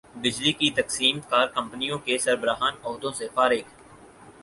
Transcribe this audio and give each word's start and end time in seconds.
بجلی 0.15 0.51
کی 0.51 0.69
تقسیم 0.71 1.19
کار 1.29 1.47
کمپنیوں 1.47 1.97
کے 2.05 2.17
سربراہان 2.17 2.73
عہدوں 2.83 3.11
سے 3.11 3.27
فارغ 3.33 3.69